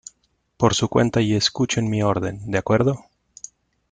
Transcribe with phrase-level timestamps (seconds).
[0.57, 3.05] por su cuenta y escuchen mi orden,¿ de acuerdo?